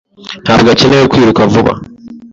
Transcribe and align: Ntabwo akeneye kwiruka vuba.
Ntabwo 0.43 0.67
akeneye 0.73 1.05
kwiruka 1.11 1.41
vuba. 1.53 1.71